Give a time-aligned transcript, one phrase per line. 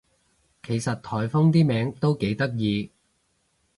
[0.63, 2.91] 其實颱風啲名都幾得意